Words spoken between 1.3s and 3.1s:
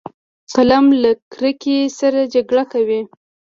کرکې سره جګړه کوي